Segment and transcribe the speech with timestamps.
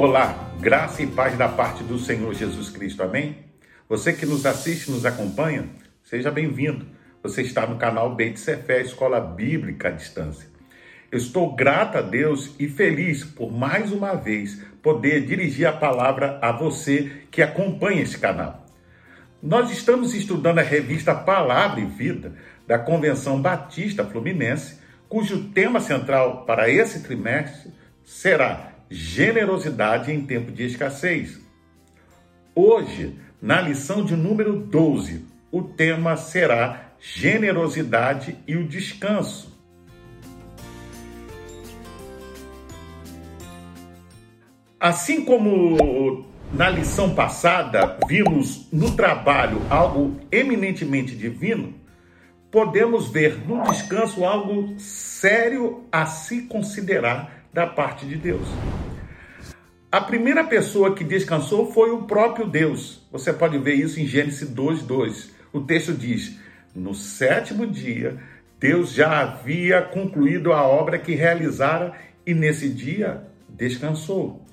[0.00, 3.38] Olá, graça e paz da parte do Senhor Jesus Cristo, amém?
[3.88, 5.68] Você que nos assiste, nos acompanha,
[6.04, 6.86] seja bem-vindo.
[7.20, 10.48] Você está no canal Beit Cefé, Escola Bíblica à Distância.
[11.10, 16.38] Eu estou grato a Deus e feliz por mais uma vez poder dirigir a palavra
[16.40, 18.66] a você que acompanha esse canal.
[19.42, 22.36] Nós estamos estudando a revista Palavra e Vida
[22.68, 24.78] da Convenção Batista Fluminense,
[25.08, 27.72] cujo tema central para esse trimestre
[28.04, 31.40] será generosidade em tempo de escassez.
[32.54, 39.56] Hoje, na lição de número 12, o tema será generosidade e o descanso.
[44.80, 51.74] Assim como na lição passada vimos no trabalho algo eminentemente divino,
[52.50, 58.46] podemos ver no descanso algo sério a se considerar da parte de Deus.
[59.90, 63.08] A primeira pessoa que descansou foi o próprio Deus.
[63.10, 65.30] Você pode ver isso em Gênesis 2:2.
[65.50, 66.38] O texto diz:
[66.74, 68.18] "No sétimo dia,
[68.60, 71.94] Deus já havia concluído a obra que realizara
[72.26, 74.44] e nesse dia descansou."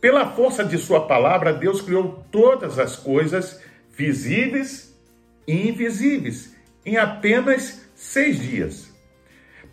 [0.00, 3.62] Pela força de sua palavra, Deus criou todas as coisas
[3.94, 4.98] visíveis
[5.46, 8.90] e invisíveis em apenas seis dias.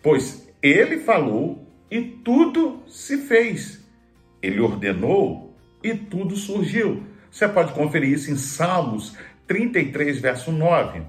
[0.03, 3.84] Pois ele falou e tudo se fez.
[4.45, 7.03] Ele ordenou e tudo surgiu.
[7.31, 9.15] Você pode conferir isso em Salmos
[9.47, 11.01] 33, verso 9.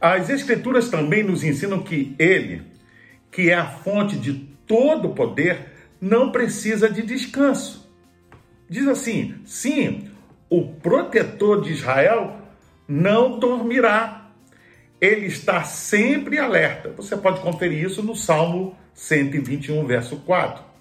[0.00, 2.62] As Escrituras também nos ensinam que Ele,
[3.30, 4.34] que é a fonte de
[4.66, 7.90] todo poder, não precisa de descanso.
[8.68, 10.08] Diz assim: sim,
[10.48, 12.36] o protetor de Israel
[12.86, 14.30] não dormirá.
[15.00, 16.90] Ele está sempre alerta.
[16.96, 20.73] Você pode conferir isso no Salmo 121, verso 4.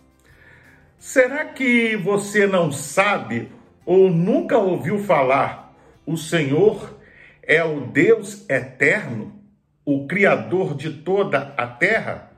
[1.03, 3.51] Será que você não sabe
[3.85, 6.97] ou nunca ouviu falar o Senhor
[7.41, 9.37] é o Deus eterno,
[9.83, 12.31] o Criador de toda a terra?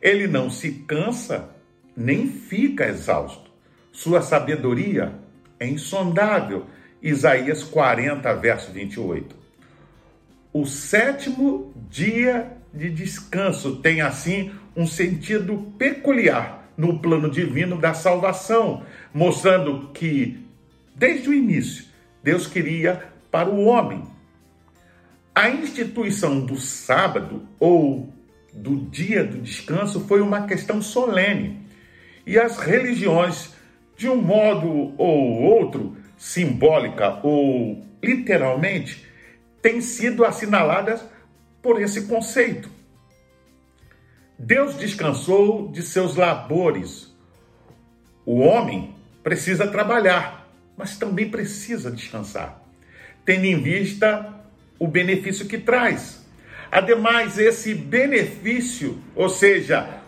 [0.00, 1.50] Ele não se cansa
[1.96, 3.50] nem fica exausto.
[3.90, 5.12] Sua sabedoria
[5.58, 6.66] é insondável.
[7.02, 9.34] Isaías 40, verso 28.
[10.52, 18.82] O sétimo dia de descanso tem assim um sentido peculiar no plano divino da salvação,
[19.12, 20.46] mostrando que
[20.94, 21.84] desde o início
[22.22, 24.02] Deus queria para o homem.
[25.34, 28.12] A instituição do sábado ou
[28.52, 31.60] do dia do descanso foi uma questão solene.
[32.26, 33.52] E as religiões,
[33.96, 39.06] de um modo ou outro, simbólica ou literalmente,
[39.60, 41.04] têm sido assinaladas
[41.62, 42.70] por esse conceito.
[44.42, 47.14] Deus descansou de seus labores.
[48.24, 52.58] O homem precisa trabalhar, mas também precisa descansar,
[53.22, 54.34] tendo em vista
[54.78, 56.24] o benefício que traz.
[56.72, 60.00] Ademais, esse benefício, ou seja,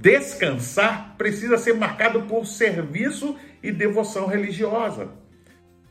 [0.00, 5.10] descansar, precisa ser marcado por serviço e devoção religiosa.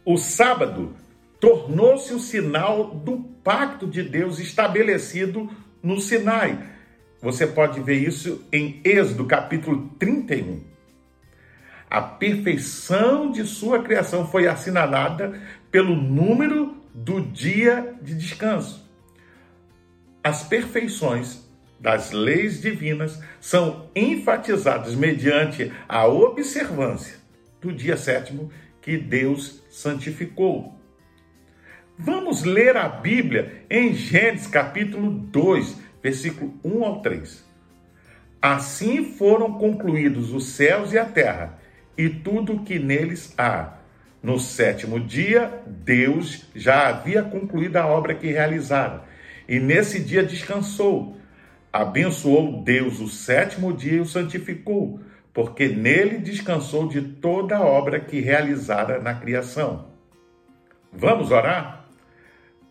[0.04, 0.96] O sábado
[1.40, 5.48] tornou-se o sinal do pacto de Deus estabelecido
[5.84, 6.73] no Sinai
[7.24, 10.60] você pode ver isso em Êxodo capítulo 31.
[11.90, 15.40] A perfeição de sua criação foi assinalada
[15.72, 18.86] pelo número do dia de descanso.
[20.22, 21.42] As perfeições
[21.80, 27.16] das leis divinas são enfatizadas mediante a observância
[27.62, 28.52] do dia sétimo
[28.82, 30.78] que Deus santificou.
[31.98, 37.44] Vamos ler a Bíblia em Gênesis capítulo 2, versículo 1 ao 3.
[38.42, 41.58] Assim foram concluídos os céus e a terra,
[41.98, 43.78] e tudo o que neles há.
[44.22, 49.04] No sétimo dia, Deus já havia concluído a obra que realizara,
[49.48, 51.18] e nesse dia descansou.
[51.72, 55.00] Abençoou Deus o sétimo dia e o santificou,
[55.34, 59.88] porque nele descansou de toda a obra que realizara na criação.
[60.92, 61.83] Vamos orar?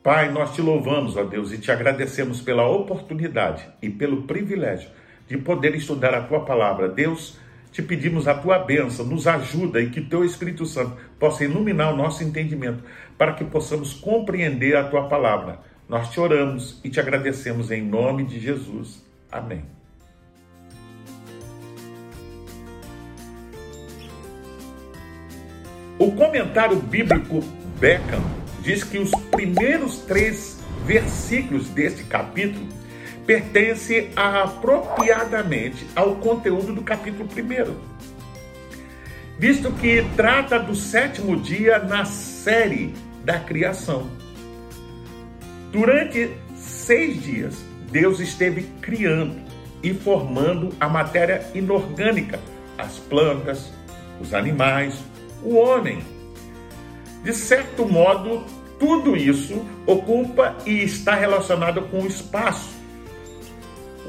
[0.02, 4.90] Pai, nós te louvamos, ó Deus, e te agradecemos pela oportunidade e pelo privilégio
[5.28, 6.88] de poder estudar a tua palavra.
[6.88, 7.38] Deus,
[7.70, 11.96] te pedimos a tua bênção, nos ajuda e que teu Espírito Santo possa iluminar o
[11.96, 12.82] nosso entendimento
[13.16, 15.60] para que possamos compreender a tua palavra.
[15.88, 19.06] Nós te oramos e te agradecemos em nome de Jesus.
[19.30, 19.64] Amém.
[25.96, 27.40] O comentário bíblico
[27.78, 32.66] Beckham diz que os primeiros três versículos deste capítulo
[33.26, 37.76] pertencem apropriadamente ao conteúdo do capítulo primeiro.
[39.38, 42.94] visto que trata do sétimo dia na série
[43.24, 44.08] da criação.
[45.72, 49.34] Durante seis dias, Deus esteve criando
[49.82, 52.38] e formando a matéria inorgânica,
[52.78, 53.72] as plantas,
[54.20, 55.02] os animais,
[55.42, 55.98] o homem.
[57.22, 58.44] De certo modo,
[58.78, 62.70] tudo isso ocupa e está relacionado com o espaço.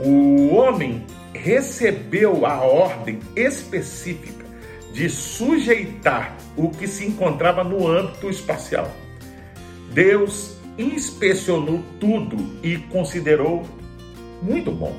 [0.03, 4.43] O homem recebeu a ordem específica
[4.91, 8.91] de sujeitar o que se encontrava no âmbito espacial.
[9.91, 13.63] Deus inspecionou tudo e considerou
[14.41, 14.95] muito bom.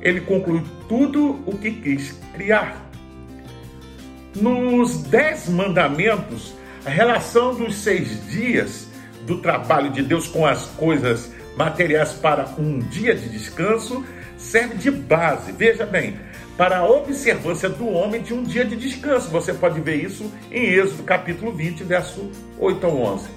[0.00, 2.90] Ele concluiu tudo o que quis criar.
[4.34, 8.88] Nos Dez Mandamentos, a relação dos seis dias
[9.26, 14.04] do trabalho de Deus com as coisas materiais para um dia de descanso
[14.36, 16.18] serve de base, veja bem,
[16.56, 19.30] para a observância do homem de um dia de descanso.
[19.30, 23.28] Você pode ver isso em Êxodo capítulo 20, verso 8 ao 11.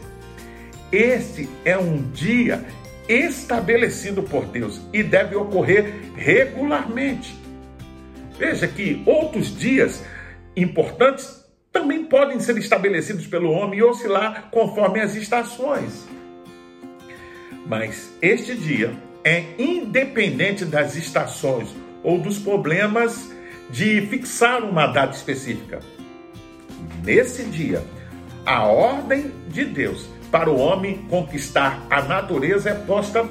[0.91, 2.65] Este é um dia
[3.07, 7.39] estabelecido por Deus e deve ocorrer regularmente.
[8.39, 10.03] Veja que outros dias
[10.56, 11.44] importantes
[11.75, 16.07] também podem ser estabelecidos pelo homem e oscilar conforme as estações.
[17.68, 18.94] Mas este dia
[19.25, 23.30] é independente das estações ou dos problemas
[23.69, 25.81] de fixar uma data específica.
[27.04, 27.83] Nesse dia,
[28.45, 33.27] a ordem de Deus para o homem conquistar a natureza é posta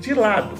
[0.00, 0.54] de lado.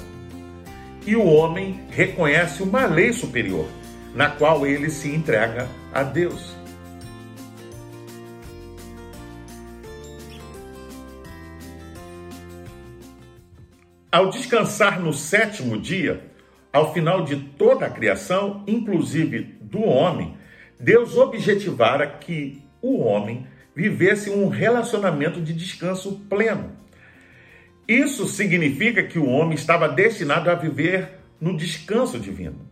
[1.07, 3.69] E o homem reconhece uma lei superior,
[4.13, 6.60] na qual ele se entrega a Deus.
[14.13, 16.21] Ao descansar no sétimo dia,
[16.73, 20.37] ao final de toda a criação, inclusive do homem,
[20.81, 26.73] Deus objetivara que o homem vivesse um relacionamento de descanso pleno.
[27.87, 32.69] Isso significa que o homem estava destinado a viver no descanso divino.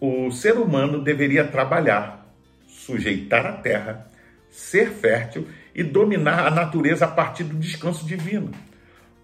[0.00, 2.34] O ser humano deveria trabalhar,
[2.66, 4.10] sujeitar a terra,
[4.50, 8.50] ser fértil e dominar a natureza a partir do descanso divino.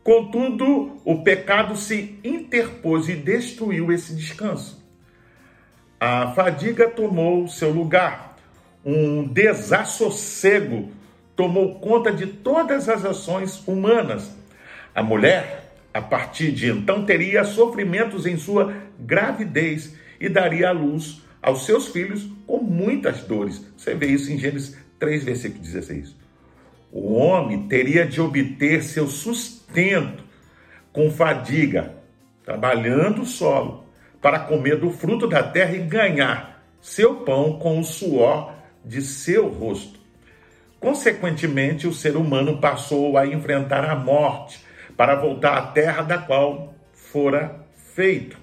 [0.06, 4.80] Contudo, o pecado se interpôs e destruiu esse descanso.
[5.98, 8.36] A fadiga tomou seu lugar.
[8.84, 10.92] Um desassossego
[11.34, 14.30] tomou conta de todas as ações humanas.
[14.94, 21.20] A mulher, a partir de então, teria sofrimentos em sua gravidez e daria à luz
[21.42, 23.60] aos seus filhos com muitas dores.
[23.76, 26.14] Você vê isso em Gênesis 3, versículo 16.
[26.92, 29.65] O homem teria de obter seu sustento
[30.92, 31.94] com fadiga,
[32.44, 33.84] trabalhando o solo,
[34.20, 39.48] para comer do fruto da terra e ganhar seu pão com o suor de seu
[39.48, 39.98] rosto.
[40.80, 44.64] Consequentemente, o ser humano passou a enfrentar a morte
[44.96, 48.38] para voltar à terra da qual fora feito.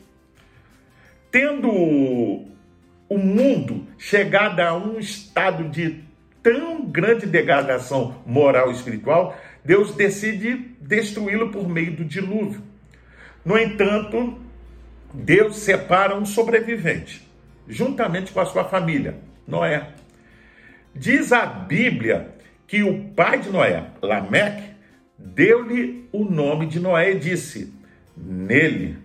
[1.32, 6.04] Tendo o mundo chegado a um estado de
[6.42, 12.62] tão grande degradação moral e espiritual, Deus decide destruí-lo por meio do dilúvio.
[13.46, 14.38] No entanto,
[15.14, 17.28] Deus separa um sobrevivente,
[17.68, 19.90] juntamente com a sua família, Noé.
[20.96, 22.36] Diz a Bíblia
[22.68, 24.74] que o pai de Noé, Lameque,
[25.18, 27.74] deu-lhe o nome de Noé e disse:
[28.16, 28.98] Nele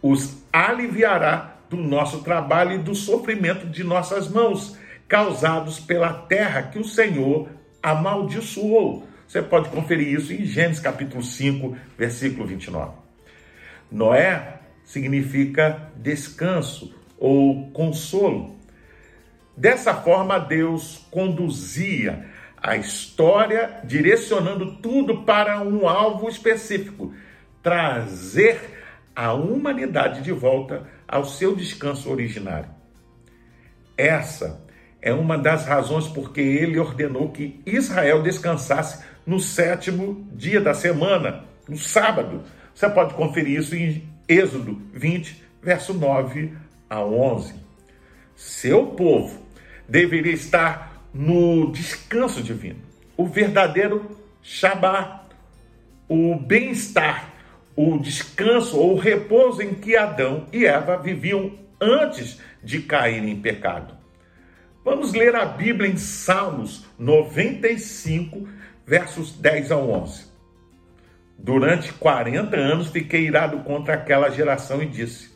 [0.00, 4.76] os aliviará do nosso trabalho e do sofrimento de nossas mãos
[5.08, 7.48] causados pela terra que o Senhor
[7.82, 9.06] amaldiçoou.
[9.32, 12.92] Você pode conferir isso em Gênesis capítulo 5, versículo 29.
[13.90, 18.54] Noé significa descanso ou consolo.
[19.56, 22.26] Dessa forma, Deus conduzia
[22.58, 27.14] a história, direcionando tudo para um alvo específico:
[27.62, 28.60] trazer
[29.16, 32.68] a humanidade de volta ao seu descanso originário.
[33.96, 34.62] Essa
[35.00, 41.44] é uma das razões porque ele ordenou que Israel descansasse no sétimo dia da semana,
[41.68, 42.42] no sábado.
[42.74, 46.52] Você pode conferir isso em Êxodo 20, verso 9
[46.88, 47.54] a 11.
[48.36, 49.40] Seu povo
[49.88, 52.80] deveria estar no descanso divino,
[53.16, 55.26] o verdadeiro Shabá,
[56.08, 57.30] o bem-estar,
[57.76, 63.40] o descanso ou o repouso em que Adão e Eva viviam antes de cair em
[63.40, 63.96] pecado.
[64.84, 68.48] Vamos ler a Bíblia em Salmos 95,
[68.86, 70.26] versos 10 ao 11.
[71.38, 75.30] Durante 40 anos fiquei irado contra aquela geração e disse: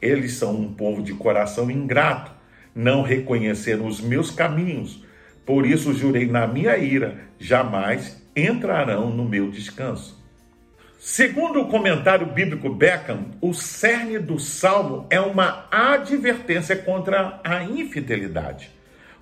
[0.00, 2.32] Eles são um povo de coração ingrato.
[2.74, 5.02] não reconheceram os meus caminhos.
[5.46, 10.22] Por isso jurei na minha ira, jamais entrarão no meu descanso.
[10.98, 18.70] Segundo o comentário bíblico Beckham, o cerne do salmo é uma advertência contra a infidelidade,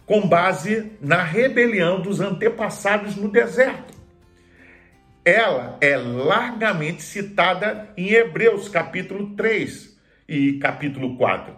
[0.06, 3.94] com base na rebelião dos antepassados no deserto.
[5.24, 11.54] Ela é largamente citada em Hebreus capítulo 3 e capítulo 4,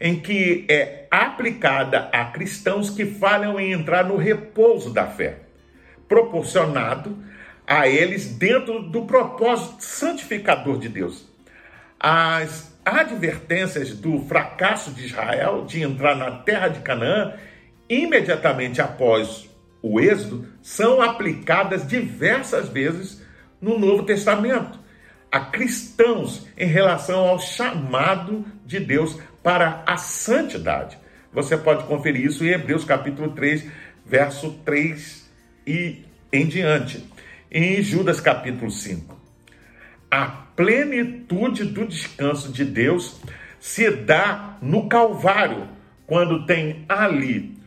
[0.00, 5.40] em que é aplicada a cristãos que falham em entrar no repouso da fé,
[6.08, 7.22] proporcionado
[7.66, 11.28] a eles dentro do propósito santificador de Deus.
[11.98, 17.34] As advertências do fracasso de Israel de entrar na terra de Canaã,
[17.90, 19.50] imediatamente após
[19.82, 23.20] o Êxodo, são aplicadas diversas vezes
[23.60, 24.78] no Novo Testamento
[25.32, 30.98] a cristãos em relação ao chamado de Deus para a santidade.
[31.32, 33.64] Você pode conferir isso em Hebreus capítulo 3,
[34.04, 35.30] verso 3
[35.66, 37.08] e em diante
[37.50, 39.18] em Judas capítulo 5.
[40.10, 43.20] A plenitude do descanso de Deus
[43.60, 45.68] se dá no Calvário,
[46.06, 47.59] quando tem ali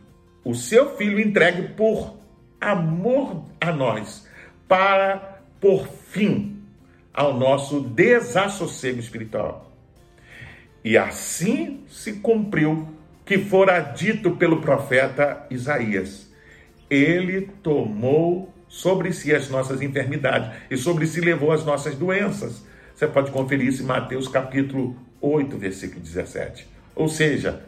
[0.44, 2.14] o seu filho entregue por
[2.60, 4.26] amor a nós,
[4.68, 6.62] para por fim
[7.12, 9.72] ao nosso desassossego espiritual.
[10.84, 12.88] E assim se cumpriu
[13.24, 16.30] que fora dito pelo profeta Isaías:
[16.90, 22.66] Ele tomou sobre si as nossas enfermidades e sobre si levou as nossas doenças.
[22.94, 26.66] Você pode conferir isso em Mateus capítulo 8, versículo 17.
[26.94, 27.64] Ou seja,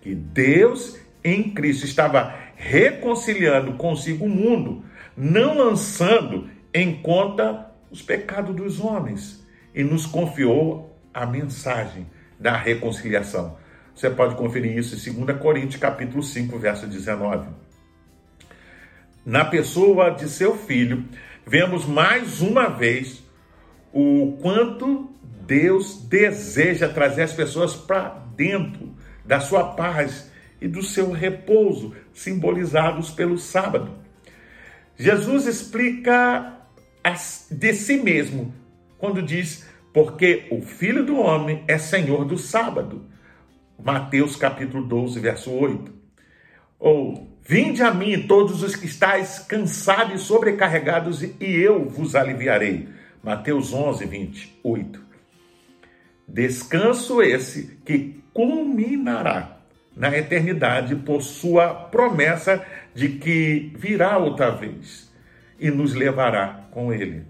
[0.00, 4.84] que Deus em Cristo estava reconciliando consigo o mundo,
[5.16, 12.06] não lançando em conta os pecados dos homens, e nos confiou a mensagem
[12.38, 13.56] da reconciliação.
[13.94, 17.48] Você pode conferir isso em 2 Coríntios capítulo 5, verso 19
[19.24, 21.04] na pessoa de seu filho,
[21.46, 23.22] vemos mais uma vez
[23.92, 25.10] o quanto
[25.46, 30.29] Deus deseja trazer as pessoas para dentro da sua paz
[30.60, 33.92] e do seu repouso, simbolizados pelo sábado.
[34.96, 36.58] Jesus explica
[37.50, 38.54] de si mesmo
[38.98, 43.06] quando diz: Porque o Filho do Homem é Senhor do sábado.
[43.82, 45.92] Mateus capítulo 12, verso 8.
[46.78, 52.88] Ou Vinde a mim todos os que estáis cansados e sobrecarregados, e eu vos aliviarei.
[53.22, 55.00] Mateus 11, 28.
[56.28, 59.59] Descanso esse que culminará
[59.96, 65.10] na eternidade por sua promessa de que virá outra vez
[65.58, 67.24] e nos levará com ele.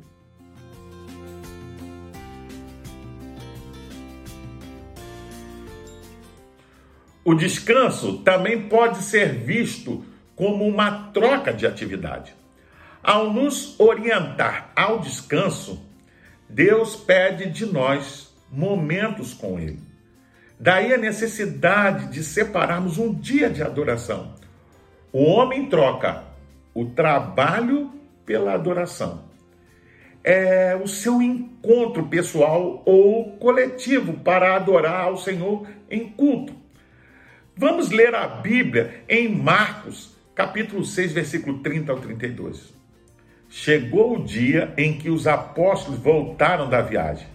[7.24, 12.34] O descanso também pode ser visto como uma troca de atividade.
[13.02, 15.86] Ao nos orientar ao descanso,
[16.48, 19.89] Deus pede de nós momentos com Ele.
[20.60, 24.34] Daí a necessidade de separarmos um dia de adoração.
[25.10, 26.22] O homem troca
[26.74, 27.90] o trabalho
[28.26, 29.24] pela adoração.
[30.22, 36.54] É o seu encontro pessoal ou coletivo para adorar ao Senhor em culto.
[37.56, 42.74] Vamos ler a Bíblia em Marcos, capítulo 6, versículo 30 ao 32.
[43.48, 47.26] Chegou o dia em que os apóstolos voltaram da viagem.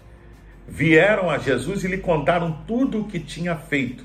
[0.68, 4.04] Vieram a Jesus e lhe contaram tudo o que tinha feito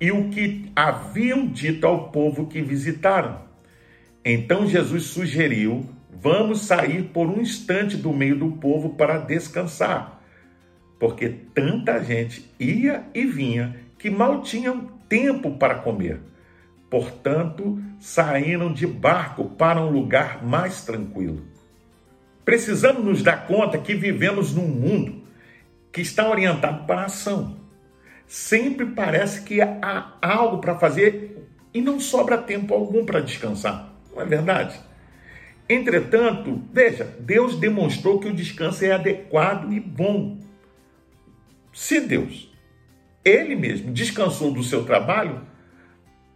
[0.00, 3.42] e o que haviam dito ao povo que visitaram.
[4.24, 10.20] Então Jesus sugeriu: vamos sair por um instante do meio do povo para descansar,
[10.98, 16.20] porque tanta gente ia e vinha que mal tinham tempo para comer.
[16.90, 21.42] Portanto, saíram de barco para um lugar mais tranquilo.
[22.44, 25.21] Precisamos nos dar conta que vivemos num mundo
[25.92, 27.56] que está orientado para a ação.
[28.26, 33.92] Sempre parece que há algo para fazer e não sobra tempo algum para descansar.
[34.14, 34.80] Não é verdade?
[35.68, 40.38] Entretanto, veja, Deus demonstrou que o descanso é adequado e bom.
[41.72, 42.50] Se Deus
[43.24, 45.42] ele mesmo descansou do seu trabalho,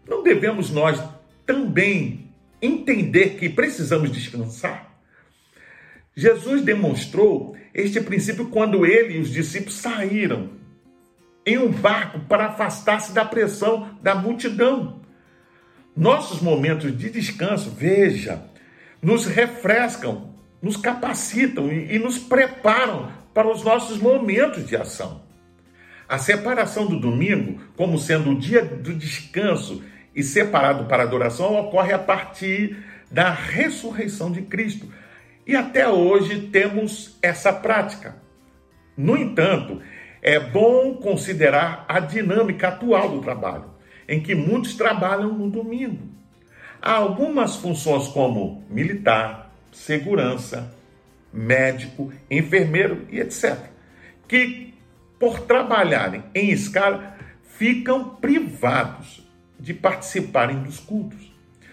[0.09, 1.03] não devemos nós
[1.45, 2.31] também
[2.63, 4.96] entender que precisamos descansar?
[6.17, 10.49] Jesus demonstrou este princípio quando ele e os discípulos saíram
[11.45, 15.03] em um barco para afastar-se da pressão da multidão.
[15.95, 18.43] Nossos momentos de descanso, veja,
[19.01, 25.23] nos refrescam, nos capacitam e, nos preparam para os nossos momentos de ação.
[26.09, 29.83] A separação do domingo, como sendo o dia do descanso
[30.15, 32.77] e separado para adoração, ocorre a partir
[33.11, 34.89] da ressurreição de Cristo.
[35.47, 38.17] E até hoje temos essa prática.
[38.97, 39.81] No entanto,
[40.21, 43.71] é bom considerar a dinâmica atual do trabalho,
[44.09, 46.09] em que muitos trabalham no domingo.
[46.83, 50.75] Há algumas funções como militar, segurança,
[51.33, 53.57] médico, enfermeiro e etc.,
[54.27, 54.67] que
[55.19, 59.27] por trabalharem em escala, ficam privados
[59.59, 61.33] de participarem dos cultos.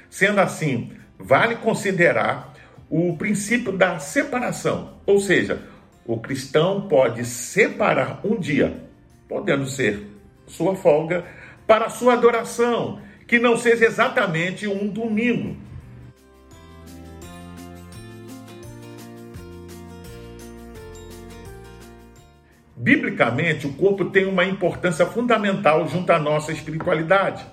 [0.09, 2.52] Sendo assim, vale considerar
[2.95, 5.63] o princípio da separação, ou seja,
[6.05, 8.83] o cristão pode separar um dia,
[9.27, 10.05] podendo ser
[10.45, 11.25] sua folga,
[11.65, 15.57] para sua adoração, que não seja exatamente um domingo,
[22.75, 27.45] Biblicamente, o corpo tem uma importância fundamental junto à nossa espiritualidade.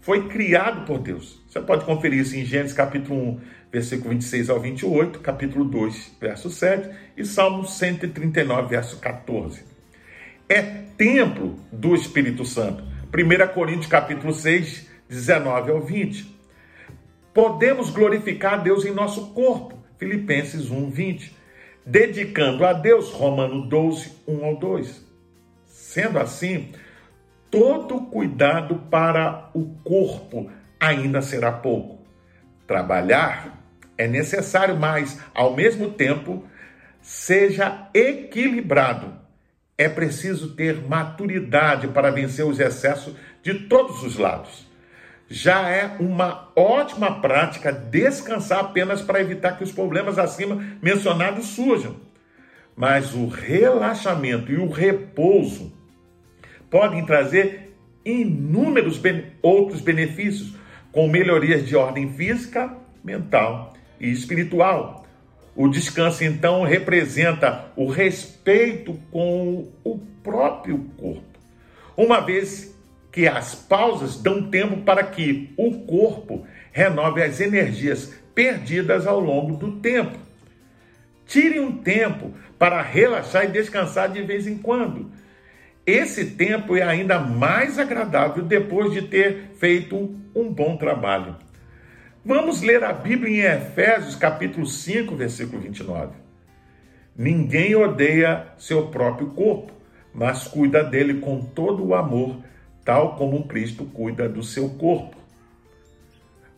[0.00, 1.42] Foi criado por Deus.
[1.48, 3.40] Você pode conferir isso em Gênesis capítulo 1,
[3.70, 9.64] versículo 26 ao 28, capítulo 2, verso 7 e Salmo 139, verso 14.
[10.48, 10.62] É
[10.96, 12.82] templo do Espírito Santo.
[13.12, 16.38] 1 Coríntios capítulo 6, 19 ao 20.
[17.34, 19.78] Podemos glorificar a Deus em nosso corpo.
[19.98, 21.40] Filipenses 1, 20
[21.84, 25.04] dedicando a Deus, Romano 12, 1 ao 2.
[25.66, 26.70] Sendo assim,
[27.50, 31.98] todo cuidado para o corpo ainda será pouco.
[32.66, 33.58] Trabalhar
[33.98, 36.44] é necessário, mas, ao mesmo tempo,
[37.00, 39.18] seja equilibrado.
[39.76, 44.70] É preciso ter maturidade para vencer os excessos de todos os lados
[45.30, 51.94] já é uma ótima prática descansar apenas para evitar que os problemas acima mencionados surjam.
[52.74, 55.72] Mas o relaxamento e o repouso
[56.70, 57.74] podem trazer
[58.04, 59.00] inúmeros
[59.42, 60.54] outros benefícios,
[60.92, 65.06] com melhorias de ordem física, mental e espiritual.
[65.54, 71.22] O descanso, então, representa o respeito com o próprio corpo.
[71.96, 72.74] Uma vez
[73.12, 79.56] que as pausas dão tempo para que o corpo renove as energias perdidas ao longo
[79.56, 80.16] do tempo.
[81.26, 85.10] Tire um tempo para relaxar e descansar de vez em quando.
[85.90, 91.34] Esse tempo é ainda mais agradável depois de ter feito um bom trabalho.
[92.24, 96.12] Vamos ler a Bíblia em Efésios, capítulo 5, versículo 29.
[97.16, 99.72] Ninguém odeia seu próprio corpo,
[100.14, 102.36] mas cuida dele com todo o amor
[102.84, 105.16] tal como Cristo cuida do seu corpo.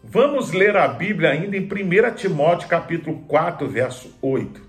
[0.05, 4.61] Vamos ler a Bíblia ainda em 1 Timóteo capítulo 4, verso 8.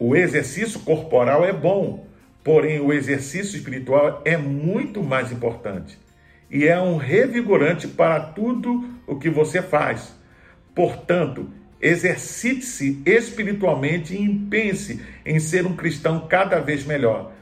[0.00, 2.10] O exercício corporal é bom,
[2.44, 5.98] porém o exercício espiritual é muito mais importante
[6.50, 10.14] e é um revigorante para tudo o que você faz.
[10.74, 11.48] Portanto,
[11.80, 17.32] exercite-se espiritualmente e pense em ser um cristão cada vez melhor,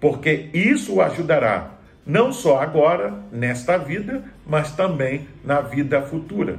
[0.00, 6.58] porque isso o ajudará não só agora, nesta vida, mas também na vida futura.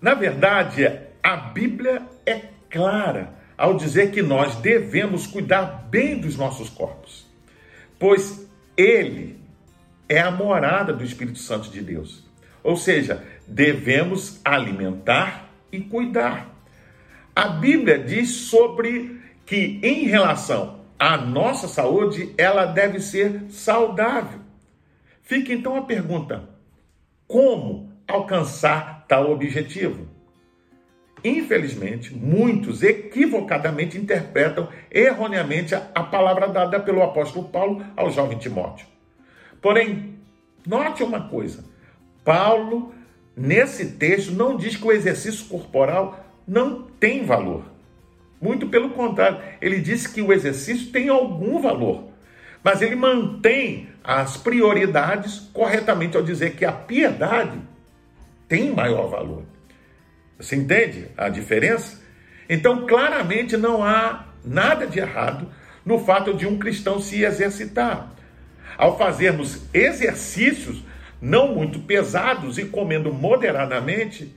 [0.00, 0.90] Na verdade,
[1.22, 2.40] a Bíblia é
[2.70, 7.26] clara ao dizer que nós devemos cuidar bem dos nossos corpos,
[7.98, 9.38] pois ele
[10.08, 12.24] é a morada do Espírito Santo de Deus.
[12.62, 16.54] Ou seja, devemos alimentar e cuidar.
[17.34, 24.40] A Bíblia diz sobre que em relação a nossa saúde, ela deve ser saudável.
[25.22, 26.48] Fica então a pergunta:
[27.26, 30.08] como alcançar tal objetivo?
[31.24, 38.86] Infelizmente, muitos equivocadamente interpretam erroneamente a palavra dada pelo apóstolo Paulo ao jovem Timóteo.
[39.60, 40.14] Porém,
[40.66, 41.64] note uma coisa:
[42.24, 42.94] Paulo,
[43.36, 47.64] nesse texto, não diz que o exercício corporal não tem valor.
[48.40, 52.04] Muito pelo contrário, ele diz que o exercício tem algum valor,
[52.62, 57.58] mas ele mantém as prioridades corretamente ao dizer que a piedade
[58.48, 59.42] tem maior valor.
[60.38, 62.00] Você entende a diferença?
[62.48, 65.48] Então, claramente não há nada de errado
[65.84, 68.12] no fato de um cristão se exercitar.
[68.76, 70.82] Ao fazermos exercícios
[71.20, 74.34] não muito pesados e comendo moderadamente,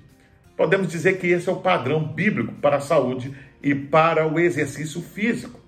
[0.58, 5.02] podemos dizer que esse é o padrão bíblico para a saúde e para o exercício
[5.02, 5.60] físico.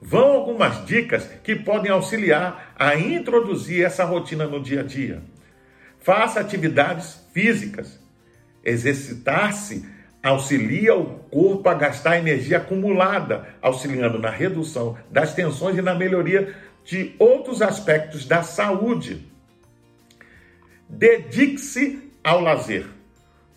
[0.00, 5.22] Vão algumas dicas que podem auxiliar a introduzir essa rotina no dia a dia.
[5.98, 7.98] Faça atividades físicas.
[8.68, 9.88] Exercitar-se
[10.22, 16.54] auxilia o corpo a gastar energia acumulada, auxiliando na redução das tensões e na melhoria
[16.84, 19.26] de outros aspectos da saúde.
[20.88, 22.86] Dedique-se ao lazer.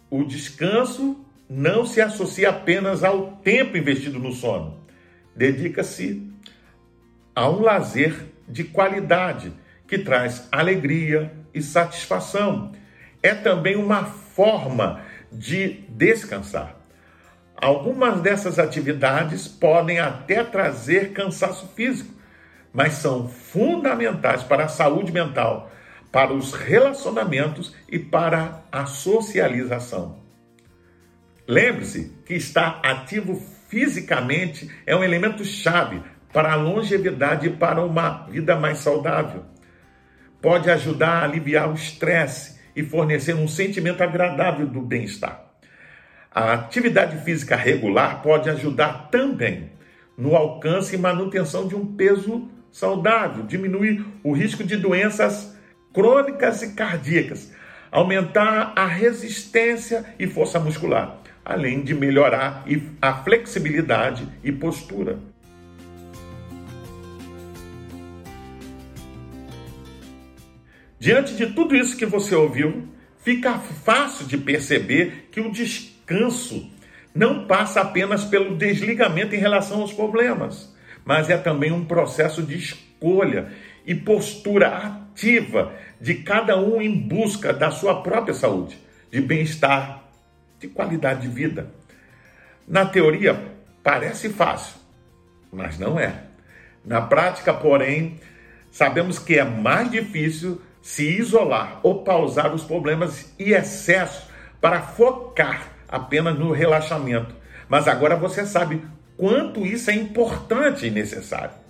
[0.10, 4.80] O descanso não se associa apenas ao tempo investido no sono.
[5.36, 6.32] Dedica-se
[7.36, 9.54] a um lazer de qualidade
[9.88, 12.72] que traz alegria e satisfação.
[13.24, 16.76] É também uma forma de descansar.
[17.56, 22.14] Algumas dessas atividades podem até trazer cansaço físico,
[22.74, 25.72] mas são fundamentais para a saúde mental,
[26.12, 30.20] para os relacionamentos e para a socialização.
[31.48, 33.36] Lembre-se que estar ativo
[33.68, 36.02] fisicamente é um elemento chave
[36.34, 39.46] para a longevidade e para uma vida mais saudável.
[40.42, 45.46] Pode ajudar a aliviar o estresse e fornecer um sentimento agradável do bem-estar.
[46.34, 49.72] A atividade física regular pode ajudar também
[50.18, 55.58] no alcance e manutenção de um peso saudável, diminuir o risco de doenças
[55.94, 57.52] crônicas e cardíacas,
[57.92, 62.64] aumentar a resistência e força muscular, além de melhorar
[63.02, 65.31] a flexibilidade e postura.
[71.02, 72.88] Diante de tudo isso que você ouviu,
[73.18, 76.72] fica fácil de perceber que o descanso
[77.12, 80.72] não passa apenas pelo desligamento em relação aos problemas,
[81.04, 83.52] mas é também um processo de escolha
[83.84, 88.78] e postura ativa de cada um em busca da sua própria saúde,
[89.12, 90.04] de bem-estar,
[90.60, 91.72] de qualidade de vida.
[92.68, 93.44] Na teoria,
[93.82, 94.76] parece fácil,
[95.52, 96.26] mas não é.
[96.86, 98.20] Na prática, porém,
[98.70, 104.24] sabemos que é mais difícil se isolar ou pausar os problemas e excessos
[104.60, 107.36] para focar apenas no relaxamento.
[107.68, 108.82] Mas agora você sabe
[109.18, 111.62] quanto isso é importante e necessário.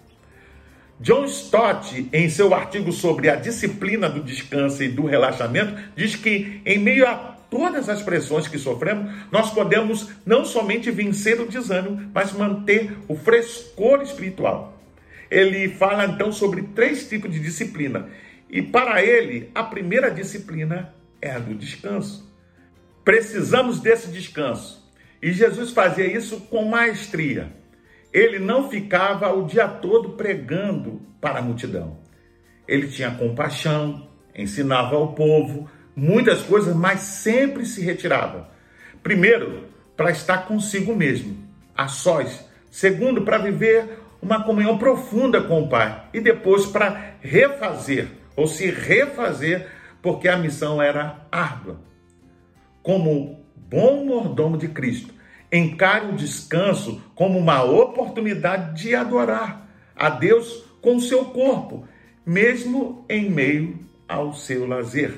[1.00, 6.62] John Stott, em seu artigo sobre a disciplina do descanso e do relaxamento, diz que,
[6.64, 7.16] em meio a
[7.50, 13.16] todas as pressões que sofremos, nós podemos não somente vencer o desânimo, mas manter o
[13.16, 14.80] frescor espiritual.
[15.30, 18.08] Ele fala então sobre três tipos de disciplina
[18.52, 22.30] e para ele, a primeira disciplina é a do descanso.
[23.02, 24.92] Precisamos desse descanso.
[25.22, 27.50] E Jesus fazia isso com maestria.
[28.12, 32.00] Ele não ficava o dia todo pregando para a multidão.
[32.68, 38.50] Ele tinha compaixão, ensinava ao povo muitas coisas, mas sempre se retirava.
[39.02, 41.38] Primeiro, para estar consigo mesmo,
[41.76, 42.46] a sós.
[42.70, 46.10] Segundo, para viver uma comunhão profunda com o Pai.
[46.14, 49.68] E depois, para refazer ou se refazer,
[50.02, 51.80] porque a missão era árdua.
[52.82, 55.14] Como bom mordomo de Cristo,
[55.52, 61.88] encare o descanso como uma oportunidade de adorar a Deus com o seu corpo,
[62.26, 65.14] mesmo em meio ao seu lazer.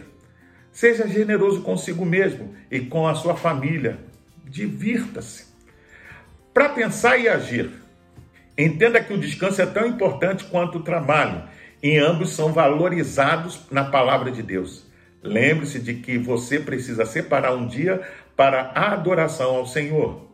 [0.72, 4.00] Seja generoso consigo mesmo e com a sua família.
[4.46, 5.46] Divirta-se.
[6.54, 7.72] Para pensar e agir,
[8.58, 11.44] entenda que o descanso é tão importante quanto o trabalho
[11.84, 14.88] e ambos são valorizados na palavra de Deus.
[15.22, 18.02] Lembre-se de que você precisa separar um dia
[18.38, 20.26] para a adoração ao Senhor.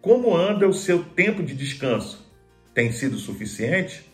[0.00, 2.26] Como anda o seu tempo de descanso?
[2.72, 4.10] Tem sido suficiente?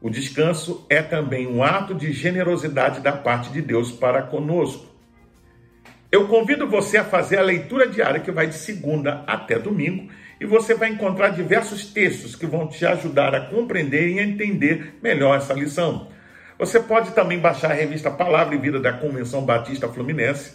[0.00, 4.86] O descanso é também um ato de generosidade da parte de Deus para conosco.
[6.10, 10.08] Eu convido você a fazer a leitura diária que vai de segunda até domingo
[10.40, 15.36] e você vai encontrar diversos textos que vão te ajudar a compreender e entender melhor
[15.36, 16.08] essa lição.
[16.58, 20.54] Você pode também baixar a revista Palavra e Vida da Convenção Batista Fluminense.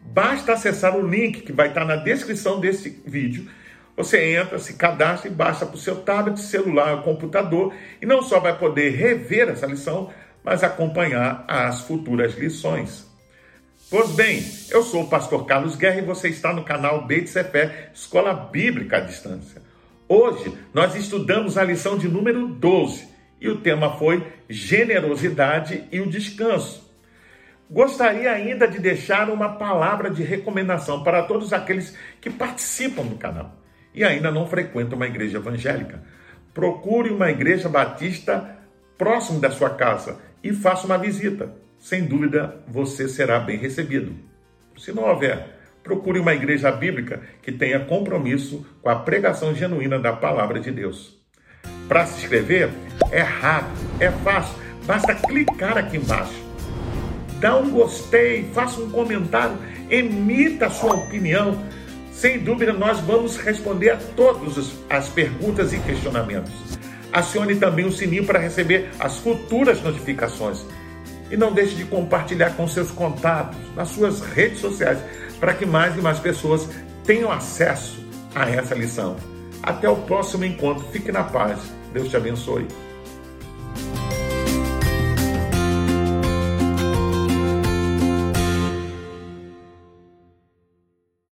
[0.00, 3.48] Basta acessar o link que vai estar na descrição desse vídeo.
[3.96, 8.38] Você entra, se cadastra e baixa para o seu tablet, celular, computador e não só
[8.38, 10.10] vai poder rever essa lição,
[10.44, 13.07] mas acompanhar as futuras lições.
[13.90, 17.90] Pois bem, eu sou o pastor Carlos Guerra e você está no canal Beit Sefer,
[17.94, 19.62] Escola Bíblica à Distância.
[20.06, 23.08] Hoje nós estudamos a lição de número 12
[23.40, 26.86] e o tema foi generosidade e o descanso.
[27.70, 33.56] Gostaria ainda de deixar uma palavra de recomendação para todos aqueles que participam do canal
[33.94, 36.02] e ainda não frequentam uma igreja evangélica.
[36.52, 38.54] Procure uma igreja batista
[38.98, 44.14] próximo da sua casa e faça uma visita sem dúvida você será bem recebido.
[44.76, 50.12] Se não houver, procure uma igreja bíblica que tenha compromisso com a pregação genuína da
[50.12, 51.16] palavra de Deus.
[51.88, 52.70] Para se inscrever,
[53.10, 54.54] é rápido, é fácil,
[54.86, 56.48] basta clicar aqui embaixo.
[57.40, 59.56] Dá um gostei, faça um comentário,
[59.88, 61.64] emita a sua opinião.
[62.12, 66.52] Sem dúvida, nós vamos responder a todas as perguntas e questionamentos.
[67.12, 70.66] Acione também o sininho para receber as futuras notificações.
[71.30, 74.98] E não deixe de compartilhar com seus contatos nas suas redes sociais
[75.38, 76.68] para que mais e mais pessoas
[77.04, 77.98] tenham acesso
[78.34, 79.16] a essa lição.
[79.62, 80.84] Até o próximo encontro.
[80.90, 81.58] Fique na paz.
[81.92, 82.66] Deus te abençoe.